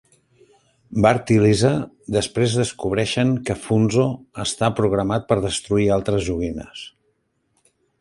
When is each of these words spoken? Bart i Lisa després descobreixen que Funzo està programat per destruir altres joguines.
Bart 1.05 1.33
i 1.35 1.37
Lisa 1.43 1.73
després 2.15 2.57
descobreixen 2.61 3.35
que 3.51 3.59
Funzo 3.67 4.09
està 4.47 4.73
programat 4.83 5.31
per 5.33 5.41
destruir 5.49 5.89
altres 6.01 6.29
joguines. 6.33 6.87